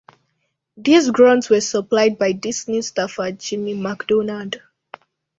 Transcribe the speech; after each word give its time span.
These 0.77 1.11
grunts 1.11 1.51
were 1.51 1.61
supplied 1.61 2.17
by 2.17 2.31
Disney 2.31 2.81
staffer 2.81 3.33
Jimmy 3.33 3.75
MacDonald. 3.75 4.59